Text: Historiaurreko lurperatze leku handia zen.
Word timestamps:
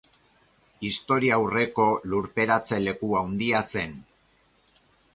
Historiaurreko 0.89 1.87
lurperatze 2.15 2.83
leku 2.89 3.15
handia 3.23 3.65
zen. 3.75 3.99